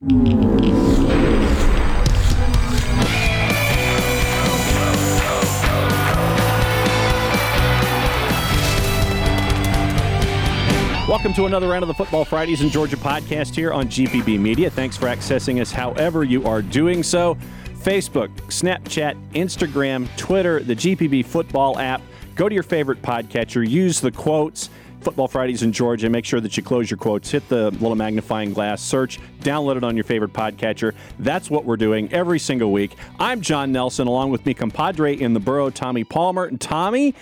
Welcome 0.00 0.22
to 11.34 11.46
another 11.46 11.66
round 11.66 11.82
of 11.82 11.88
the 11.88 11.94
Football 11.94 12.24
Fridays 12.24 12.60
in 12.60 12.68
Georgia 12.68 12.96
podcast 12.96 13.56
here 13.56 13.72
on 13.72 13.88
GPB 13.88 14.38
Media. 14.38 14.70
Thanks 14.70 14.96
for 14.96 15.06
accessing 15.06 15.60
us 15.60 15.72
however 15.72 16.22
you 16.22 16.46
are 16.46 16.62
doing 16.62 17.02
so. 17.02 17.36
Facebook, 17.80 18.28
Snapchat, 18.46 19.16
Instagram, 19.32 20.08
Twitter, 20.16 20.60
the 20.60 20.76
GPB 20.76 21.26
Football 21.26 21.76
app. 21.76 22.02
Go 22.36 22.48
to 22.48 22.54
your 22.54 22.62
favorite 22.62 23.02
podcatcher, 23.02 23.68
use 23.68 24.00
the 24.00 24.12
quotes. 24.12 24.70
Football 25.00 25.28
Fridays 25.28 25.62
in 25.62 25.72
Georgia. 25.72 26.08
Make 26.10 26.24
sure 26.24 26.40
that 26.40 26.56
you 26.56 26.62
close 26.62 26.90
your 26.90 26.98
quotes, 26.98 27.30
hit 27.30 27.48
the 27.48 27.70
little 27.70 27.94
magnifying 27.94 28.52
glass, 28.52 28.82
search, 28.82 29.18
download 29.40 29.76
it 29.76 29.84
on 29.84 29.96
your 29.96 30.04
favorite 30.04 30.32
podcatcher. 30.32 30.94
That's 31.18 31.50
what 31.50 31.64
we're 31.64 31.76
doing 31.76 32.12
every 32.12 32.38
single 32.38 32.72
week. 32.72 32.96
I'm 33.18 33.40
Jon 33.40 33.72
Nelson, 33.72 34.06
along 34.06 34.30
with 34.30 34.44
me, 34.44 34.54
compadre 34.54 35.18
in 35.18 35.34
the 35.34 35.40
borough, 35.40 35.70
Tommy 35.70 36.04
Palmer. 36.04 36.44
And 36.44 36.60
Tommy, 36.60 37.14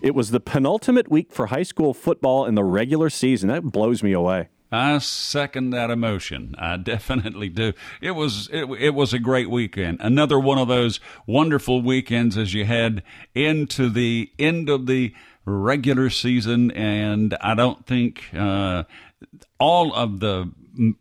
it 0.00 0.14
was 0.14 0.30
the 0.30 0.40
penultimate 0.40 1.10
week 1.10 1.32
for 1.32 1.46
high 1.46 1.62
school 1.62 1.94
football 1.94 2.46
in 2.46 2.54
the 2.54 2.64
regular 2.64 3.10
season. 3.10 3.48
That 3.48 3.62
blows 3.62 4.02
me 4.02 4.12
away. 4.12 4.48
I 4.74 4.98
second 4.98 5.70
that 5.70 5.90
emotion. 5.90 6.54
I 6.58 6.76
definitely 6.78 7.48
do. 7.48 7.72
It 8.00 8.12
was 8.12 8.48
it, 8.52 8.64
it 8.64 8.94
was 8.94 9.12
a 9.12 9.18
great 9.18 9.48
weekend. 9.48 9.98
Another 10.00 10.38
one 10.38 10.58
of 10.58 10.68
those 10.68 11.00
wonderful 11.26 11.80
weekends 11.80 12.36
as 12.36 12.54
you 12.54 12.64
head 12.64 13.02
into 13.34 13.88
the 13.88 14.32
end 14.38 14.68
of 14.68 14.86
the 14.86 15.14
regular 15.44 16.10
season, 16.10 16.70
and 16.70 17.36
I 17.40 17.54
don't 17.54 17.84
think 17.86 18.24
uh, 18.34 18.84
all 19.58 19.94
of 19.94 20.20
the 20.20 20.50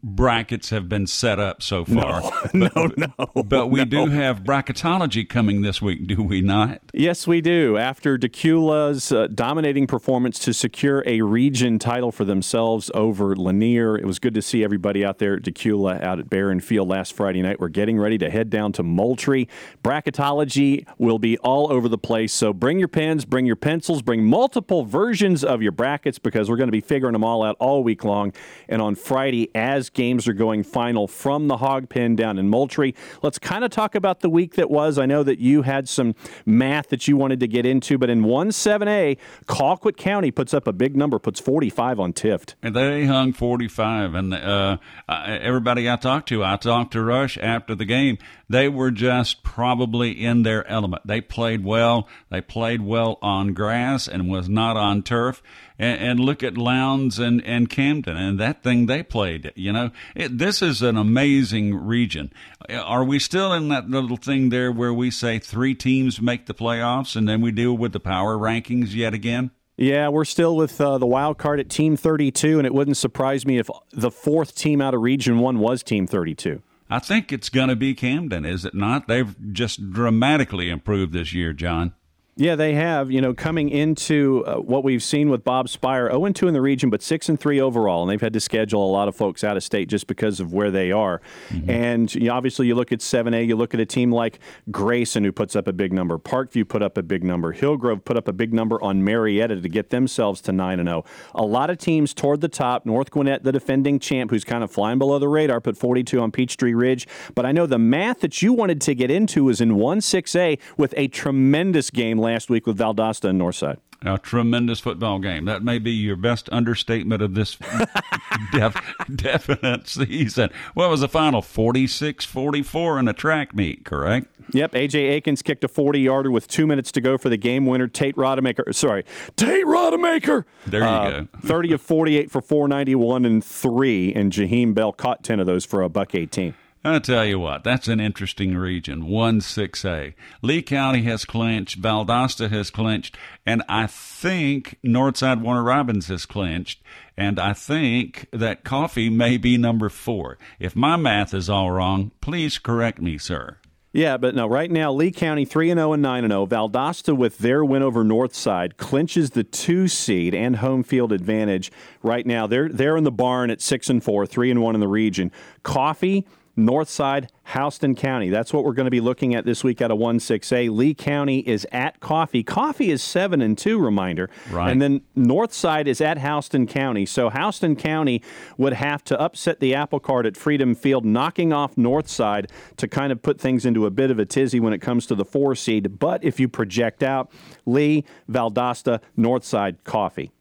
brackets 0.03 0.69
have 0.69 0.87
been 0.87 1.07
set 1.07 1.39
up 1.39 1.61
so 1.61 1.85
far. 1.85 2.21
No, 2.53 2.69
but, 2.73 2.97
no, 2.97 3.07
no. 3.17 3.43
But 3.43 3.67
we 3.67 3.79
no. 3.79 3.85
do 3.85 4.05
have 4.07 4.43
bracketology 4.43 5.27
coming 5.27 5.61
this 5.61 5.81
week, 5.81 6.07
do 6.07 6.21
we 6.21 6.41
not? 6.41 6.81
Yes, 6.93 7.27
we 7.27 7.41
do. 7.41 7.77
After 7.77 8.17
Dacula's 8.17 9.11
uh, 9.11 9.27
dominating 9.27 9.87
performance 9.87 10.39
to 10.39 10.53
secure 10.53 11.03
a 11.05 11.21
region 11.21 11.79
title 11.79 12.11
for 12.11 12.25
themselves 12.25 12.91
over 12.93 13.35
Lanier, 13.35 13.97
it 13.97 14.05
was 14.05 14.19
good 14.19 14.33
to 14.33 14.41
see 14.41 14.63
everybody 14.63 15.03
out 15.03 15.19
there 15.19 15.35
at 15.35 15.43
Decula 15.43 16.01
out 16.03 16.19
at 16.19 16.29
Barron 16.29 16.59
Field 16.59 16.87
last 16.87 17.13
Friday 17.13 17.41
night. 17.41 17.59
We're 17.59 17.69
getting 17.69 17.99
ready 17.99 18.17
to 18.19 18.29
head 18.29 18.49
down 18.49 18.71
to 18.73 18.83
Moultrie. 18.83 19.47
Bracketology 19.83 20.85
will 20.97 21.19
be 21.19 21.37
all 21.39 21.71
over 21.71 21.87
the 21.87 21.97
place, 21.97 22.33
so 22.33 22.53
bring 22.53 22.79
your 22.79 22.87
pens, 22.87 23.25
bring 23.25 23.45
your 23.45 23.55
pencils, 23.55 24.01
bring 24.01 24.23
multiple 24.23 24.85
versions 24.85 25.43
of 25.43 25.61
your 25.61 25.71
brackets 25.71 26.19
because 26.19 26.49
we're 26.49 26.57
going 26.57 26.67
to 26.67 26.71
be 26.71 26.81
figuring 26.81 27.13
them 27.13 27.23
all 27.23 27.43
out 27.43 27.55
all 27.59 27.83
week 27.83 28.03
long. 28.03 28.33
And 28.69 28.81
on 28.81 28.95
Friday, 28.95 29.49
as 29.63 29.89
games 29.89 30.27
are 30.27 30.33
going 30.33 30.61
final 30.61 31.07
from 31.07 31.47
the 31.47 31.55
hog 31.55 31.87
pen 31.87 32.17
down 32.17 32.37
in 32.37 32.49
Moultrie. 32.49 32.93
Let's 33.21 33.39
kind 33.39 33.63
of 33.63 33.71
talk 33.71 33.95
about 33.95 34.19
the 34.19 34.29
week 34.29 34.55
that 34.55 34.69
was. 34.69 34.97
I 34.97 35.05
know 35.05 35.23
that 35.23 35.39
you 35.39 35.61
had 35.61 35.87
some 35.87 36.15
math 36.45 36.89
that 36.89 37.07
you 37.07 37.15
wanted 37.15 37.39
to 37.39 37.47
get 37.47 37.65
into, 37.65 37.97
but 37.97 38.09
in 38.09 38.23
1-7A, 38.23 39.17
Colquitt 39.45 39.95
County 39.95 40.31
puts 40.31 40.53
up 40.53 40.67
a 40.67 40.73
big 40.73 40.97
number, 40.97 41.17
puts 41.17 41.39
45 41.39 42.01
on 42.01 42.11
Tift. 42.11 42.55
And 42.61 42.75
they 42.75 43.05
hung 43.05 43.31
45. 43.31 44.15
And 44.15 44.33
uh, 44.33 44.77
everybody 45.07 45.89
I 45.89 45.95
talked 45.95 46.27
to, 46.27 46.43
I 46.43 46.57
talked 46.57 46.91
to 46.91 47.01
Rush 47.01 47.37
after 47.37 47.73
the 47.73 47.85
game, 47.85 48.17
they 48.49 48.67
were 48.67 48.91
just 48.91 49.43
probably 49.43 50.11
in 50.11 50.43
their 50.43 50.67
element. 50.67 51.07
They 51.07 51.21
played 51.21 51.63
well. 51.63 52.09
They 52.29 52.41
played 52.41 52.81
well 52.81 53.17
on 53.21 53.53
grass 53.53 54.09
and 54.09 54.29
was 54.29 54.49
not 54.49 54.75
on 54.75 55.03
turf 55.03 55.41
and, 55.77 56.01
and 56.01 56.19
look 56.19 56.43
at 56.43 56.57
Lowndes 56.57 57.19
and, 57.19 57.43
and 57.45 57.69
Camden 57.69 58.17
and 58.17 58.39
that 58.39 58.63
thing 58.63 58.85
they 58.85 59.03
played. 59.03 59.51
You 59.55 59.73
know, 59.73 59.91
it, 60.15 60.37
this 60.37 60.61
is 60.61 60.81
an 60.81 60.97
amazing 60.97 61.75
region. 61.75 62.31
Are 62.69 63.03
we 63.03 63.19
still 63.19 63.53
in 63.53 63.69
that 63.69 63.89
little 63.89 64.17
thing 64.17 64.49
there 64.49 64.71
where 64.71 64.93
we 64.93 65.11
say 65.11 65.39
three 65.39 65.75
teams 65.75 66.21
make 66.21 66.45
the 66.45 66.53
playoffs 66.53 67.15
and 67.15 67.27
then 67.27 67.41
we 67.41 67.51
deal 67.51 67.75
with 67.75 67.93
the 67.93 67.99
power 67.99 68.37
rankings 68.37 68.93
yet 68.93 69.13
again? 69.13 69.51
Yeah, 69.75 70.09
we're 70.09 70.25
still 70.25 70.55
with 70.55 70.79
uh, 70.79 70.99
the 70.99 71.07
wild 71.07 71.39
card 71.39 71.59
at 71.59 71.67
Team 71.67 71.97
32, 71.97 72.59
and 72.59 72.67
it 72.67 72.73
wouldn't 72.73 72.95
surprise 72.95 73.43
me 73.43 73.57
if 73.57 73.69
the 73.91 74.11
fourth 74.11 74.55
team 74.55 74.81
out 74.81 74.93
of 74.93 75.01
Region 75.01 75.39
1 75.39 75.57
was 75.57 75.81
Team 75.81 76.05
32. 76.05 76.61
I 76.91 76.99
think 76.99 77.31
it's 77.31 77.49
going 77.49 77.69
to 77.69 77.75
be 77.75 77.95
Camden, 77.95 78.45
is 78.45 78.65
it 78.65 78.75
not? 78.75 79.07
They've 79.07 79.35
just 79.51 79.91
dramatically 79.91 80.69
improved 80.69 81.11
this 81.11 81.33
year, 81.33 81.51
Jon. 81.51 81.93
Yeah, 82.35 82.55
they 82.55 82.73
have. 82.73 83.11
You 83.11 83.21
know, 83.21 83.33
coming 83.35 83.69
into 83.69 84.43
uh, 84.47 84.55
what 84.55 84.83
we've 84.83 85.03
seen 85.03 85.29
with 85.29 85.43
Bob 85.43 85.67
Sphire, 85.67 86.09
0 86.09 86.31
2 86.31 86.47
in 86.47 86.53
the 86.55 86.61
region, 86.61 86.89
but 86.89 87.03
6 87.03 87.29
and 87.29 87.39
3 87.39 87.61
overall. 87.61 88.01
And 88.01 88.09
they've 88.09 88.19
had 88.19 88.33
to 88.33 88.39
schedule 88.39 88.83
a 88.83 88.91
lot 88.91 89.07
of 89.07 89.15
folks 89.15 89.43
out 89.43 89.55
of 89.55 89.63
state 89.63 89.87
just 89.87 90.07
because 90.07 90.39
of 90.39 90.51
where 90.51 90.71
they 90.71 90.91
are. 90.91 91.21
Mm-hmm. 91.49 91.69
And 91.69 92.15
you 92.15 92.21
know, 92.21 92.33
obviously, 92.33 92.65
you 92.65 92.73
look 92.73 92.91
at 92.91 92.99
7A, 92.99 93.45
you 93.45 93.55
look 93.55 93.75
at 93.75 93.79
a 93.79 93.85
team 93.85 94.11
like 94.11 94.39
Grayson, 94.71 95.23
who 95.23 95.31
puts 95.31 95.55
up 95.55 95.67
a 95.67 95.73
big 95.73 95.93
number. 95.93 96.17
Parkview 96.17 96.67
put 96.67 96.81
up 96.81 96.97
a 96.97 97.03
big 97.03 97.23
number. 97.23 97.51
Hillgrove 97.51 98.03
put 98.03 98.17
up 98.17 98.27
a 98.27 98.33
big 98.33 98.51
number 98.51 98.81
on 98.81 99.03
Marietta 99.03 99.61
to 99.61 99.69
get 99.69 99.91
themselves 99.91 100.41
to 100.41 100.51
9 100.51 100.79
and 100.79 100.89
0. 100.89 101.05
A 101.35 101.45
lot 101.45 101.69
of 101.69 101.77
teams 101.77 102.15
toward 102.15 102.41
the 102.41 102.49
top. 102.49 102.85
North 102.87 103.11
Gwinnett, 103.11 103.43
the 103.43 103.51
defending 103.51 103.99
champ, 103.99 104.31
who's 104.31 104.43
kind 104.43 104.63
of 104.63 104.71
flying 104.71 104.97
below 104.97 105.19
the 105.19 105.29
radar, 105.29 105.61
put 105.61 105.77
42 105.77 106.19
on 106.19 106.31
Peachtree 106.31 106.73
Ridge. 106.73 107.07
But 107.35 107.45
I 107.45 107.51
know 107.51 107.67
the 107.67 107.77
math 107.77 108.21
that 108.21 108.41
you 108.41 108.53
wanted 108.53 108.81
to 108.81 108.95
get 108.95 109.11
into 109.11 109.49
is 109.49 109.61
in 109.61 109.75
1 109.75 109.99
6A 109.99 110.59
with 110.77 110.95
a 110.97 111.07
tremendous 111.09 111.91
game 111.91 112.22
last 112.23 112.49
week 112.49 112.65
with 112.65 112.77
Valdosta 112.77 113.29
and 113.29 113.39
Northside. 113.39 113.77
A 114.05 114.17
tremendous 114.17 114.81
football 114.81 115.19
game. 115.19 115.45
That 115.45 115.63
may 115.63 115.79
be 115.79 115.91
your 115.91 116.17
best 116.17 116.49
understatement 116.51 117.21
of 117.21 117.35
this 117.35 117.57
def, 118.51 118.75
definite 119.15 119.87
season. 119.87 120.49
What 120.73 120.89
was 120.89 120.99
the 120.99 121.07
final? 121.07 121.41
46 121.41 122.25
44 122.25 122.99
in 122.99 123.07
a 123.07 123.13
track 123.13 123.55
meet, 123.55 123.85
correct? 123.85 124.27
Yep. 124.51 124.73
AJ 124.73 125.11
Akins 125.11 125.41
kicked 125.41 125.63
a 125.63 125.69
40 125.69 126.01
yarder 126.01 126.29
with 126.29 126.49
two 126.49 126.67
minutes 126.67 126.91
to 126.93 127.01
go 127.01 127.17
for 127.17 127.29
the 127.29 127.37
game 127.37 127.65
winner. 127.65 127.87
Tate 127.87 128.15
Rodemaker, 128.17 128.75
sorry, 128.75 129.05
Tate 129.37 129.65
Rodemaker. 129.65 130.43
There 130.67 130.81
you 130.81 130.87
uh, 130.87 131.09
go. 131.21 131.27
30 131.41 131.73
of 131.73 131.81
48 131.81 132.29
for 132.29 132.41
491 132.41 133.23
and 133.23 133.43
three, 133.43 134.13
and 134.13 134.33
Jaheim 134.33 134.73
Bell 134.73 134.91
caught 134.91 135.23
10 135.23 135.39
of 135.39 135.45
those 135.45 135.63
for 135.63 135.81
a 135.81 135.87
buck 135.87 136.13
18. 136.13 136.53
I'll 136.85 136.99
tell 136.99 137.23
you 137.23 137.39
what, 137.39 137.63
that's 137.63 137.87
an 137.87 138.01
interesting 138.01 138.57
region, 138.57 139.07
1 139.07 139.39
6A. 139.39 140.13
Lee 140.41 140.61
County 140.61 141.03
has 141.03 141.23
clinched, 141.23 141.81
Valdosta 141.81 142.49
has 142.49 142.69
clinched, 142.69 143.17
and 143.45 143.63
I 143.69 143.87
think 143.87 144.77
Northside 144.83 145.39
Warner 145.39 145.63
Robins 145.63 146.07
has 146.07 146.25
clinched, 146.25 146.81
and 147.15 147.39
I 147.39 147.53
think 147.53 148.27
that 148.31 148.65
Coffee 148.65 149.09
may 149.09 149.37
be 149.37 149.57
number 149.57 149.87
four. 149.87 150.37
If 150.59 150.75
my 150.75 150.97
math 150.97 151.33
is 151.33 151.49
all 151.49 151.71
wrong, 151.71 152.11
please 152.19 152.57
correct 152.57 153.01
me, 153.01 153.17
sir. 153.17 153.59
Yeah, 153.93 154.17
but 154.17 154.35
no, 154.35 154.47
right 154.47 154.71
now, 154.71 154.91
Lee 154.91 155.11
County 155.11 155.45
3 155.45 155.69
0 155.69 155.93
and 155.93 156.01
9 156.01 156.27
0. 156.27 156.47
Valdosta, 156.47 157.15
with 157.15 157.37
their 157.37 157.63
win 157.63 157.83
over 157.83 158.03
Northside, 158.03 158.75
clinches 158.75 159.29
the 159.29 159.43
two 159.43 159.87
seed 159.87 160.33
and 160.33 160.57
home 160.57 160.83
field 160.83 161.13
advantage 161.13 161.71
right 162.01 162.25
now. 162.25 162.47
They're, 162.47 162.69
they're 162.69 162.97
in 162.97 163.03
the 163.03 163.11
barn 163.11 163.51
at 163.51 163.61
6 163.61 163.89
and 163.91 164.03
4, 164.03 164.25
3 164.25 164.51
and 164.51 164.61
1 164.63 164.75
in 164.75 164.81
the 164.81 164.87
region. 164.87 165.31
Coffee 165.61 166.25
Northside, 166.57 167.29
Houston 167.53 167.95
County. 167.95 168.29
That's 168.29 168.53
what 168.53 168.63
we're 168.63 168.73
going 168.73 168.85
to 168.85 168.91
be 168.91 169.01
looking 169.01 169.33
at 169.33 169.45
this 169.45 169.63
week 169.63 169.81
out 169.81 169.91
of 169.91 169.97
1-6A. 169.97 170.69
Lee 170.69 170.93
County 170.93 171.39
is 171.39 171.65
at 171.71 171.99
Coffee. 171.99 172.43
Coffee 172.43 172.91
is 172.91 173.01
7 173.01 173.41
and 173.41 173.57
2 173.57 173.79
reminder. 173.79 174.29
Right. 174.51 174.71
And 174.71 174.81
then 174.81 175.01
Northside 175.17 175.87
is 175.87 175.99
at 175.99 176.19
Houston 176.19 176.67
County. 176.67 177.05
So 177.05 177.29
Houston 177.29 177.75
County 177.75 178.21
would 178.57 178.73
have 178.73 179.03
to 179.05 179.19
upset 179.19 179.59
the 179.59 179.73
apple 179.73 179.99
cart 179.99 180.25
at 180.25 180.37
Freedom 180.37 180.75
Field, 180.75 181.05
knocking 181.05 181.51
off 181.51 181.75
Northside 181.75 182.49
to 182.77 182.87
kind 182.87 183.11
of 183.11 183.21
put 183.21 183.39
things 183.39 183.65
into 183.65 183.85
a 183.85 183.91
bit 183.91 184.11
of 184.11 184.19
a 184.19 184.25
tizzy 184.25 184.59
when 184.59 184.73
it 184.73 184.79
comes 184.79 185.07
to 185.07 185.15
the 185.15 185.25
4 185.25 185.55
seed. 185.55 185.97
But 185.97 186.23
if 186.23 186.39
you 186.39 186.47
project 186.47 187.01
out 187.01 187.31
Lee, 187.65 188.05
Valdosta, 188.29 189.01
Northside, 189.17 189.77
Coffee 189.83 190.31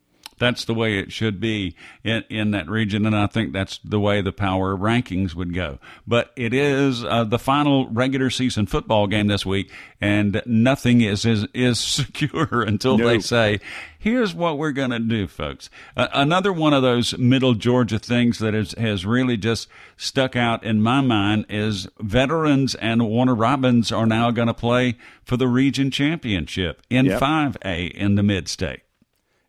that's 0.43 0.65
the 0.65 0.75
way 0.75 0.99
it 0.99 1.13
should 1.13 1.39
be 1.39 1.77
in, 2.03 2.25
in 2.29 2.51
that 2.51 2.69
region, 2.69 3.07
and 3.07 3.15
I 3.15 3.29
think 3.29 3.53
that's 3.53 3.79
the 3.85 4.01
way 4.01 4.21
the 4.21 4.33
power 4.33 4.77
rankings 4.77 5.37
would 5.37 5.55
go. 5.55 5.79
But 6.05 6.33
it 6.35 6.53
is 6.53 7.05
uh, 7.05 7.23
the 7.23 7.39
final 7.39 7.89
regular 7.89 8.29
season 8.29 8.67
football 8.67 9.07
game 9.07 9.29
this 9.29 9.47
week, 9.47 9.71
and 10.01 10.43
nothing 10.45 11.01
is 11.01 11.25
is, 11.25 11.47
is 11.55 11.79
secure 11.79 12.63
until 12.63 12.99
they 12.99 13.21
say, 13.21 13.61
"Here's 13.97 14.35
what 14.35 14.59
we're 14.59 14.73
going 14.73 14.91
to 14.91 14.99
do, 14.99 15.29
folks." 15.29 15.71
Uh, 15.97 16.09
another 16.13 16.53
one 16.53 16.75
of 16.75 16.83
those 16.83 17.17
Middle 17.17 17.55
Georgia 17.55 18.01
things 18.01 18.41
that 18.41 18.53
is, 18.53 18.73
has 18.73 19.07
really 19.07 19.37
just 19.37 19.69
stuck 19.97 20.35
out 20.35 20.65
in 20.65 20.83
my 20.83 21.01
mind 21.01 21.47
is 21.51 21.89
veterans 22.01 22.75
and 22.75 23.07
Warner 23.07 23.37
Robins 23.37 23.93
are 23.93 24.07
now 24.07 24.33
going 24.33 24.49
to 24.49 24.55
play 24.55 24.97
for 25.23 25.37
the 25.37 25.47
region 25.47 25.93
championship 25.93 26.83
in 26.91 27.07
yep. 27.07 27.21
5A 27.21 27.93
in 27.93 28.17
the 28.17 28.25
Mid 28.25 28.49
State 28.49 28.83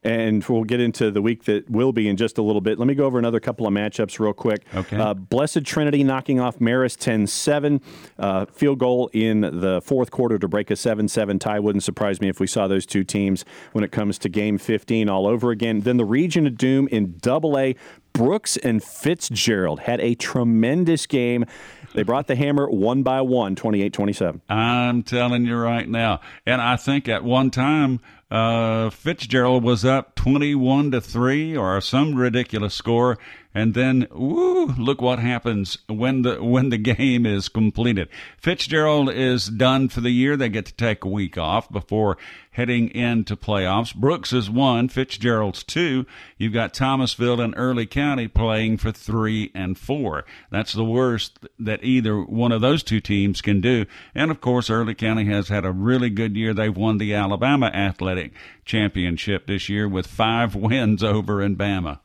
and 0.03 0.44
we'll 0.45 0.63
get 0.63 0.79
into 0.79 1.11
the 1.11 1.21
week 1.21 1.45
that 1.45 1.69
will 1.69 1.91
be 1.94 2.07
in 2.07 2.17
just 2.17 2.38
a 2.38 2.41
little 2.41 2.61
bit. 2.61 2.77
Let 2.79 2.88
me 2.88 2.95
go 2.95 3.05
over 3.05 3.19
another 3.19 3.39
couple 3.39 3.65
of 3.67 3.73
matchups 3.73 4.19
real 4.19 4.33
quick. 4.33 4.65
Okay. 4.75 4.97
Uh, 4.97 5.13
Blessed 5.13 5.63
Trinity 5.63 6.03
knocking 6.03 6.39
off 6.39 6.59
Marist 6.59 6.97
10 7.00 7.27
7. 7.27 7.81
Uh, 8.19 8.45
field 8.45 8.79
goal 8.79 9.09
in 9.13 9.41
the 9.41 9.81
fourth 9.83 10.11
quarter 10.11 10.38
to 10.38 10.47
break 10.47 10.71
a 10.71 10.75
7 10.75 11.07
7 11.07 11.39
tie. 11.39 11.59
Wouldn't 11.59 11.83
surprise 11.83 12.21
me 12.21 12.29
if 12.29 12.39
we 12.39 12.47
saw 12.47 12.67
those 12.67 12.85
two 12.85 13.03
teams 13.03 13.45
when 13.71 13.83
it 13.83 13.91
comes 13.91 14.17
to 14.19 14.29
game 14.29 14.57
15 14.57 15.09
all 15.09 15.27
over 15.27 15.51
again. 15.51 15.81
Then 15.81 15.97
the 15.97 16.06
Region 16.06 16.47
of 16.47 16.57
Doom 16.57 16.88
in 16.89 17.17
double 17.19 17.57
A 17.57 17.75
Brooks 18.13 18.57
and 18.57 18.83
Fitzgerald 18.83 19.81
had 19.81 19.99
a 19.99 20.13
tremendous 20.15 21.07
game. 21.07 21.45
They 21.94 22.03
brought 22.03 22.27
the 22.27 22.35
hammer 22.35 22.69
one 22.69 23.03
by 23.03 23.21
one, 23.21 23.56
28 23.56 23.91
27. 23.94 24.41
I'm 24.49 25.03
telling 25.03 25.45
you 25.45 25.57
right 25.57 25.88
now. 25.88 26.21
And 26.45 26.61
I 26.61 26.75
think 26.75 27.07
at 27.07 27.23
one 27.23 27.51
time, 27.51 27.99
uh, 28.33 28.89
Fitzgerald 28.89 29.63
was 29.63 29.85
up 29.85 30.15
21 30.15 30.89
to 30.91 31.00
3 31.00 31.56
or 31.56 31.80
some 31.80 32.15
ridiculous 32.15 32.74
score 32.74 33.19
and 33.53 33.73
then 33.73 34.07
woo, 34.11 34.65
look 34.77 35.01
what 35.01 35.19
happens 35.19 35.77
when 35.88 36.23
the 36.23 36.44
when 36.44 36.69
the 36.69 36.77
game 36.94 37.25
is 37.25 37.50
completed. 37.50 38.09
Fitzgerald 38.38 39.11
is 39.11 39.47
done 39.47 39.89
for 39.89 40.01
the 40.01 40.11
year. 40.11 40.35
They 40.35 40.50
get 40.50 40.65
to 40.65 40.73
take 40.73 41.03
a 41.03 41.09
week 41.09 41.38
off 41.38 41.71
before 41.71 42.17
heading 42.53 42.89
into 42.89 43.35
playoffs. 43.35 43.94
Brooks 43.95 44.31
is 44.31 44.50
one, 44.50 44.88
Fitzgerald's 44.88 45.63
two. 45.63 46.05
You've 46.38 46.53
got 46.53 46.73
Thomasville 46.73 47.41
and 47.41 47.53
Early 47.57 47.85
County 47.85 48.27
playing 48.27 48.77
for 48.77 48.91
three 48.91 49.51
and 49.53 49.77
four. 49.77 50.25
That's 50.51 50.73
the 50.73 50.83
worst 50.83 51.39
that 51.59 51.83
either 51.83 52.21
one 52.21 52.51
of 52.51 52.61
those 52.61 52.83
two 52.83 52.99
teams 52.99 53.41
can 53.41 53.61
do. 53.61 53.85
And 54.15 54.31
of 54.31 54.41
course, 54.41 54.69
Early 54.69 54.95
County 54.95 55.25
has 55.25 55.49
had 55.49 55.65
a 55.65 55.71
really 55.71 56.09
good 56.09 56.35
year. 56.35 56.53
They've 56.53 56.75
won 56.75 56.97
the 56.97 57.13
Alabama 57.13 57.67
Athletic 57.67 58.33
Championship 58.65 59.47
this 59.47 59.69
year 59.69 59.88
with 59.88 60.07
five 60.07 60.56
wins 60.56 61.03
over 61.03 61.41
in 61.41 61.56
Bama. 61.56 61.99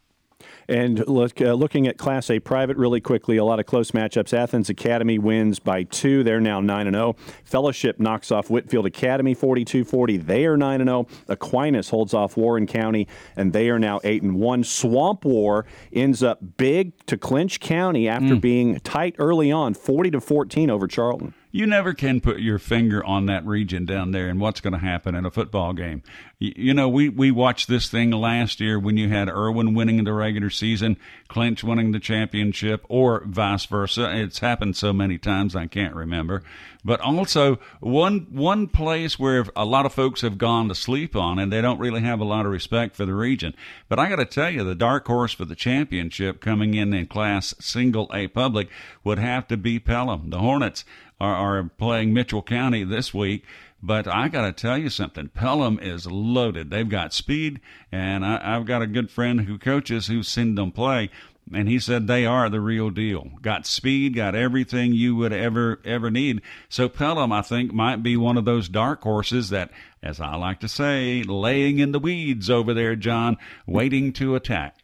And 0.69 1.07
look, 1.09 1.41
uh, 1.41 1.55
looking 1.55 1.87
at 1.87 1.97
Class 1.97 2.31
A 2.31 2.41
private 2.41 2.77
really 2.77 3.01
quickly, 3.01 3.39
a 3.39 3.45
lot 3.45 3.59
of 3.59 3.65
close 3.65 3.93
matchups. 3.93 4.35
Athens 4.35 4.69
Academy 4.69 5.19
wins 5.19 5.59
by 5.59 5.85
two. 5.85 6.23
They're 6.23 6.41
now 6.41 6.61
9 6.61 6.87
and 6.87 6.95
0. 6.95 7.17
Fellowship 7.45 7.99
knocks 7.99 8.31
off 8.31 8.51
Whitfield 8.51 8.85
Academy 8.85 9.33
42 9.33 9.85
40. 9.85 10.19
They 10.19 10.45
are 10.45 10.59
9 10.59 10.81
and 10.83 10.89
0. 10.89 11.07
Aquinas 11.29 11.89
holds 11.89 12.13
off 12.13 12.37
Warren 12.37 12.67
County, 12.67 13.09
and 13.35 13.55
they 13.55 13.71
are 13.71 13.79
now 13.79 14.01
8 14.05 14.23
and 14.23 14.35
1. 14.35 14.65
Swamp 14.65 15.25
War 15.25 15.65
ends 15.91 16.23
up 16.23 16.39
big 16.59 16.93
to 17.07 17.17
clinch 17.17 17.61
County 17.61 18.07
after 18.07 18.35
mm. 18.35 18.41
being 18.41 18.79
tight 18.81 19.15
early 19.19 19.51
on 19.51 19.73
40 19.73 20.11
to 20.11 20.21
14 20.21 20.69
over 20.69 20.87
Charlton 20.87 21.33
you 21.51 21.67
never 21.67 21.95
can 21.95 22.21
put 22.21 22.41
your 22.41 22.59
finger 22.59 23.05
on 23.05 23.27
that 23.27 23.45
region 23.47 23.85
down 23.85 24.11
there 24.11 24.29
and 24.29 24.41
what's 24.41 24.61
going 24.61 24.73
to 24.73 24.79
happen 24.79 25.15
in 25.15 25.25
a 25.25 25.31
football 25.31 25.73
game. 25.73 26.03
You, 26.41 26.73
know, 26.73 26.89
we, 26.89 27.09
we 27.09 27.33
watched 27.33 27.67
this 27.67 27.89
thing 27.89 28.13
last 28.13 28.61
year 28.61 28.79
when 28.79 28.97
you 28.97 29.09
had 29.09 29.29
Irwin 29.29 29.75
winning 29.75 30.05
the 30.05 30.13
regular 30.13 30.51
season, 30.51 30.97
Clinch 31.27 31.65
winning 31.65 31.91
the 31.91 31.99
championship, 31.99 32.87
or 32.89 33.25
vice 33.27 33.67
versa. 33.67 34.09
It's 34.17 34.39
happened 34.39 34.77
so 34.77 34.93
many 34.93 35.19
times 35.19 35.57
I 35.57 35.67
can't 35.67 35.97
remember. 35.97 36.45
But 36.85 37.01
also 37.01 37.59
one 37.81 38.29
one 38.31 38.69
place 38.69 39.19
where 39.19 39.47
a 39.57 39.65
lot 39.65 39.85
of 39.85 39.93
folks 39.93 40.21
have 40.21 40.39
gone 40.39 40.69
to 40.69 40.77
sleep 40.77 41.17
on 41.17 41.41
and 41.41 41.53
they 41.53 41.61
don't 41.61 41.81
really 41.81 42.03
have 42.03 42.21
a 42.21 42.25
lot 42.25 42.47
of 42.47 42.53
respect 42.53 42.95
for 42.95 43.05
the 43.05 43.15
region. 43.15 43.53
But 43.89 43.99
I 43.99 44.09
got 44.09 44.17
to 44.17 44.25
tell 44.25 44.51
you, 44.51 44.63
the 44.63 44.77
dark 44.77 45.09
horse 45.09 45.33
for 45.33 45.45
the 45.45 45.57
championship 45.57 46.41
coming 46.41 46.75
in 46.75 46.95
in 46.95 47.07
Class 47.07 47.53
Single 47.59 48.09
A 48.15 48.29
Public 48.29 48.69
would 49.03 49.19
have 49.19 49.49
to 49.49 49.57
be 49.57 49.81
Pelham. 49.81 50.31
The 50.31 50.39
Hornets 50.39 50.85
are, 51.21 51.35
are 51.35 51.71
playing 51.79 52.15
Mitchell 52.15 52.43
County 52.43 52.85
this 52.85 53.13
week. 53.13 53.45
But 53.83 54.09
I 54.09 54.29
got 54.29 54.43
to 54.43 54.53
tell 54.53 54.77
you 54.77 54.91
something. 54.91 55.29
Pelham 55.29 55.79
is 55.79 56.07
loaded. 56.07 56.71
They've 56.71 56.89
got 56.89 57.15
speed, 57.15 57.61
and 57.93 58.25
I, 58.25 58.55
have 58.55 58.67
got 58.67 58.83
a 58.83 58.89
good 58.89 59.11
friend 59.11 59.43
who 59.43 59.57
coaches 59.57 60.09
who's 60.09 60.27
seen 60.27 60.57
them 60.57 60.73
play, 60.73 61.11
and 61.53 61.69
he 61.69 61.79
said 61.79 62.07
they 62.07 62.27
are 62.27 62.51
the 62.51 62.61
real 62.61 62.91
deal. 62.91 63.31
Got 63.41 63.67
speed, 63.67 64.17
got 64.17 64.35
everything 64.35 64.93
you 64.93 65.15
would 65.17 65.33
ever 65.33 65.81
ever 65.85 66.11
need. 66.11 66.43
So 66.69 66.89
Pelham, 66.89 67.33
I 67.33 67.43
think, 67.43 67.73
might 67.73 68.03
be 68.03 68.17
one 68.17 68.37
of 68.37 68.45
those 68.45 68.69
dark 68.69 69.03
horses 69.03 69.51
that, 69.51 69.71
as 70.03 70.21
I 70.21 70.35
like 70.35 70.61
to 70.61 70.69
say, 70.69 71.23
laying 71.23 71.79
in 71.79 71.93
the 71.93 72.01
weeds 72.01 72.51
over 72.51 72.75
there, 72.75 72.97
Jon, 72.97 73.37
waiting 73.67 74.13
to 74.15 74.35
attack. 74.35 74.78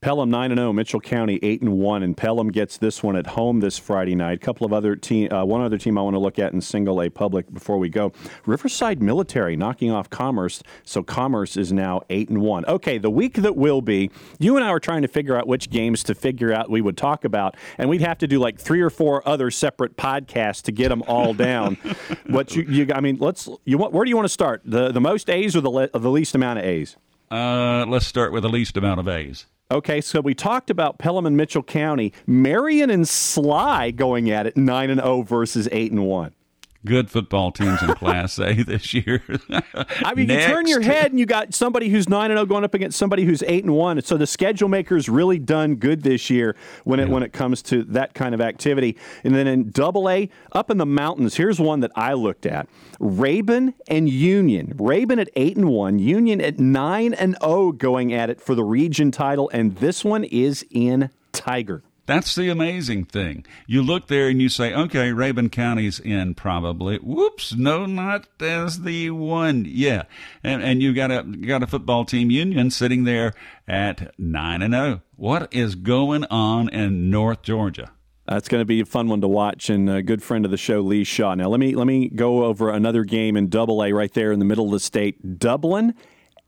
Pelham 0.00 0.30
9 0.30 0.54
0, 0.54 0.72
Mitchell 0.72 1.00
County 1.00 1.40
8 1.42 1.64
1, 1.64 2.02
and 2.04 2.16
Pelham 2.16 2.52
gets 2.52 2.76
this 2.76 3.02
one 3.02 3.16
at 3.16 3.26
home 3.26 3.58
this 3.58 3.78
Friday 3.78 4.14
night. 4.14 4.34
A 4.34 4.38
couple 4.38 4.64
of 4.64 4.72
other 4.72 4.94
team, 4.94 5.32
uh, 5.32 5.44
one 5.44 5.60
other 5.60 5.76
team 5.76 5.98
I 5.98 6.02
want 6.02 6.14
to 6.14 6.20
look 6.20 6.38
at 6.38 6.52
in 6.52 6.60
single 6.60 7.02
A 7.02 7.10
public 7.10 7.52
before 7.52 7.78
we 7.78 7.88
go. 7.88 8.12
Riverside 8.46 9.02
Military 9.02 9.56
knocking 9.56 9.90
off 9.90 10.08
Commerce, 10.08 10.62
so 10.84 11.02
Commerce 11.02 11.56
is 11.56 11.72
now 11.72 12.02
8 12.10 12.28
and 12.28 12.40
1. 12.42 12.66
Okay, 12.66 12.98
the 12.98 13.10
week 13.10 13.34
that 13.34 13.56
will 13.56 13.82
be, 13.82 14.12
you 14.38 14.54
and 14.54 14.64
I 14.64 14.70
were 14.70 14.78
trying 14.78 15.02
to 15.02 15.08
figure 15.08 15.36
out 15.36 15.48
which 15.48 15.68
games 15.68 16.04
to 16.04 16.14
figure 16.14 16.52
out 16.52 16.70
we 16.70 16.80
would 16.80 16.96
talk 16.96 17.24
about, 17.24 17.56
and 17.76 17.90
we'd 17.90 18.00
have 18.00 18.18
to 18.18 18.28
do 18.28 18.38
like 18.38 18.56
three 18.56 18.80
or 18.80 18.90
four 18.90 19.28
other 19.28 19.50
separate 19.50 19.96
podcasts 19.96 20.62
to 20.62 20.72
get 20.72 20.90
them 20.90 21.02
all 21.08 21.34
down. 21.34 21.74
what 22.28 22.54
you, 22.54 22.62
you, 22.62 22.86
I 22.94 23.00
mean, 23.00 23.16
let's, 23.18 23.48
you 23.64 23.78
want, 23.78 23.92
where 23.92 24.04
do 24.04 24.10
you 24.10 24.16
want 24.16 24.26
to 24.26 24.32
start? 24.32 24.62
The, 24.64 24.92
the 24.92 25.00
most 25.00 25.28
A's 25.28 25.56
or 25.56 25.60
the, 25.60 25.70
le, 25.70 25.88
the 25.88 26.10
least 26.10 26.36
amount 26.36 26.60
of 26.60 26.64
A's? 26.64 26.96
Uh, 27.32 27.84
let's 27.88 28.06
start 28.06 28.32
with 28.32 28.44
the 28.44 28.48
least 28.48 28.76
amount 28.76 29.00
of 29.00 29.08
A's. 29.08 29.46
Okay, 29.70 30.00
so 30.00 30.22
we 30.22 30.34
talked 30.34 30.70
about 30.70 30.98
Pelham 30.98 31.26
and 31.26 31.36
Mitchell 31.36 31.62
County, 31.62 32.14
Marion 32.26 32.88
and 32.88 33.06
Schley 33.06 33.92
going 33.92 34.30
at 34.30 34.46
it 34.46 34.56
9 34.56 34.88
and 34.88 34.98
0 34.98 35.22
versus 35.22 35.68
8 35.70 35.92
and 35.92 36.06
1 36.06 36.32
good 36.84 37.10
football 37.10 37.52
teams 37.52 37.82
in 37.82 37.94
Class 37.94 38.38
eh, 38.38 38.48
A 38.48 38.62
this 38.64 38.94
year. 38.94 39.22
I 39.50 40.14
mean, 40.14 40.28
Next. 40.28 40.48
you 40.48 40.54
turn 40.54 40.66
your 40.66 40.80
head 40.80 41.10
and 41.10 41.18
you 41.18 41.26
got 41.26 41.54
somebody 41.54 41.88
who's 41.88 42.08
nine 42.08 42.30
and 42.30 42.38
zero 42.38 42.42
oh 42.42 42.46
going 42.46 42.64
up 42.64 42.74
against 42.74 42.98
somebody 42.98 43.24
who's 43.24 43.42
eight 43.44 43.64
and 43.64 43.74
one. 43.74 44.00
So 44.02 44.16
the 44.16 44.26
schedule 44.26 44.68
maker's 44.68 45.08
really 45.08 45.38
done 45.38 45.76
good 45.76 46.02
this 46.02 46.30
year 46.30 46.56
when 46.84 47.00
it 47.00 47.08
yeah. 47.08 47.14
when 47.14 47.22
it 47.22 47.32
comes 47.32 47.62
to 47.62 47.82
that 47.84 48.14
kind 48.14 48.34
of 48.34 48.40
activity. 48.40 48.96
And 49.24 49.34
then 49.34 49.46
in 49.46 49.70
Double 49.70 50.08
A, 50.08 50.30
up 50.52 50.70
in 50.70 50.78
the 50.78 50.86
mountains, 50.86 51.36
here's 51.36 51.60
one 51.60 51.80
that 51.80 51.92
I 51.96 52.14
looked 52.14 52.46
at: 52.46 52.68
Rabun 53.00 53.74
and 53.88 54.08
Union. 54.08 54.74
Rabun 54.76 55.20
at 55.20 55.28
eight 55.36 55.56
and 55.56 55.68
one, 55.68 55.98
Union 55.98 56.40
at 56.40 56.58
nine 56.58 57.14
and 57.14 57.32
zero, 57.32 57.38
oh 57.42 57.72
going 57.72 58.12
at 58.12 58.30
it 58.30 58.40
for 58.40 58.54
the 58.54 58.64
region 58.64 59.10
title, 59.10 59.50
and 59.52 59.76
this 59.76 60.04
one 60.04 60.24
is 60.24 60.64
in 60.70 61.10
Tiger. 61.32 61.82
That's 62.08 62.34
the 62.34 62.48
amazing 62.48 63.04
thing. 63.04 63.44
You 63.66 63.82
look 63.82 64.06
there 64.06 64.28
and 64.28 64.40
you 64.40 64.48
say, 64.48 64.72
okay, 64.72 65.10
Rabun 65.10 65.52
County's 65.52 66.00
in 66.00 66.34
probably. 66.34 66.96
Whoops, 66.96 67.54
no, 67.54 67.84
not 67.84 68.26
as 68.40 68.80
the 68.80 69.10
one. 69.10 69.66
Yeah. 69.68 70.04
And, 70.42 70.62
and 70.62 70.80
you 70.80 70.94
got 70.94 71.10
a, 71.10 71.22
got 71.22 71.62
a 71.62 71.66
football 71.66 72.06
team 72.06 72.30
union 72.30 72.70
sitting 72.70 73.04
there 73.04 73.34
at 73.68 74.18
9 74.18 74.62
and 74.62 74.72
0. 74.72 75.02
What 75.16 75.52
is 75.52 75.74
going 75.74 76.24
on 76.30 76.70
in 76.70 77.10
North 77.10 77.42
Georgia? 77.42 77.90
That's 78.26 78.48
going 78.48 78.62
to 78.62 78.66
be 78.66 78.80
a 78.80 78.86
fun 78.86 79.08
one 79.08 79.20
to 79.20 79.28
watch, 79.28 79.68
and 79.68 79.90
a 79.90 80.02
good 80.02 80.22
friend 80.22 80.46
of 80.46 80.50
the 80.50 80.56
show, 80.56 80.80
Lee 80.80 81.04
Shaw. 81.04 81.34
Now, 81.34 81.48
let 81.48 81.60
me 81.60 81.74
let 81.74 81.86
me 81.86 82.08
go 82.08 82.44
over 82.44 82.70
another 82.70 83.04
game 83.04 83.36
in 83.36 83.48
Double 83.48 83.84
A 83.84 83.92
right 83.92 84.12
there 84.12 84.32
in 84.32 84.38
the 84.38 84.44
middle 84.46 84.66
of 84.66 84.72
the 84.72 84.80
state. 84.80 85.38
Dublin 85.38 85.94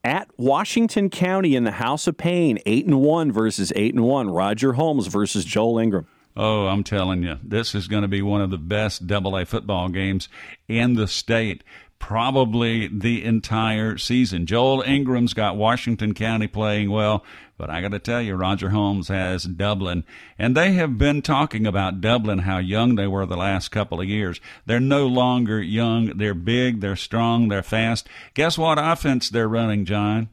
at 0.05 0.29
Washington 0.37 1.11
County 1.11 1.55
in 1.55 1.65
the 1.65 1.73
House 1.73 2.07
of 2.07 2.17
Pain, 2.17 2.59
eight 2.67 2.87
and 2.87 3.01
one 3.01 3.33
versus 3.33 3.73
eight 3.77 3.95
and 3.95 4.05
one. 4.05 4.31
Roger 4.31 4.75
Holmes 4.75 5.07
versus 5.07 5.45
Joel 5.45 5.79
Ingram. 5.79 6.07
Oh, 6.37 6.67
I'm 6.67 6.85
telling 6.85 7.23
you, 7.23 7.39
this 7.43 7.75
is 7.75 7.89
going 7.89 8.03
to 8.03 8.09
be 8.09 8.23
one 8.23 8.41
of 8.41 8.51
the 8.51 8.59
best 8.59 9.07
Double 9.07 9.37
A 9.37 9.45
football 9.45 9.89
games 9.89 10.29
in 10.69 10.95
the 10.95 11.09
state 11.09 11.65
probably 12.01 12.89
the 12.89 13.25
entire 13.25 13.97
season. 13.97 14.47
Joel 14.47 14.83
Ingram's 14.83 15.35
got 15.35 15.57
Washington 15.57 16.13
County 16.15 16.49
playing 16.49 16.91
well, 16.91 17.25
but 17.57 17.71
I 17.71 17.81
got 17.81 17.93
to 17.93 18.01
tell 18.01 18.21
you, 18.21 18.35
Roger 18.35 18.71
Holmes 18.71 19.07
has 19.09 19.45
Dublin, 19.45 20.03
and 20.37 20.57
they 20.57 20.73
have 20.73 20.99
been 20.99 21.23
talking 21.23 21.67
about 21.67 22.01
Dublin, 22.01 22.41
how 22.41 22.59
young 22.59 22.97
they 22.97 23.07
were 23.07 23.27
the 23.27 23.37
last 23.37 23.69
couple 23.69 24.01
of 24.01 24.09
years. 24.09 24.41
They're 24.67 24.81
no 24.81 25.07
longer 25.07 25.63
young. 25.63 26.17
They're 26.17 26.35
big, 26.35 26.81
they're 26.81 26.97
strong, 26.97 27.49
they're 27.49 27.63
fast. 27.63 28.09
Guess 28.35 28.59
what 28.59 28.79
offense 28.81 29.29
they're 29.29 29.47
running, 29.47 29.85
Jon? 29.85 30.31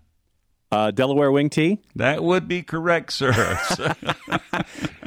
Uh, 0.71 0.91
Delaware 0.91 1.31
Wing 1.31 1.49
T? 1.49 1.83
That 1.95 2.23
would 2.23 2.47
be 2.47 2.63
correct, 2.63 3.13
sir. 3.13 3.59